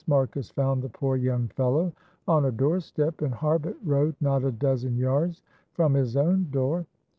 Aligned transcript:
Marcus 0.07 0.49
found 0.49 0.81
the 0.81 0.89
poor 0.89 1.15
young 1.15 1.47
fellow 1.49 1.93
on 2.27 2.45
a 2.45 2.51
doorstep 2.51 3.21
in 3.21 3.29
Harbut 3.31 3.77
Road 3.85 4.15
not 4.19 4.43
a 4.43 4.51
dozen 4.51 4.95
yards 4.97 5.43
from 5.73 5.93
his 5.93 6.17
own 6.17 6.47
door. 6.49 6.87